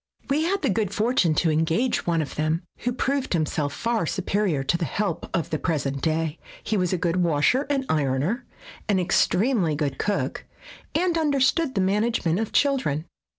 [0.31, 4.61] "We had the good fortune to engage one of them, who proved himself far superior
[4.61, 6.39] SKETCHES OF TRAVEL to the ''help ''of the present day.
[6.63, 8.43] He was a good washer and ironer,
[8.89, 10.43] an extremely good cook,
[10.95, 13.05] and understood the management of children.